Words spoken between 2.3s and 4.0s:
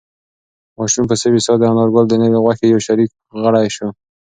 خوښۍ یو شریک غړی شو.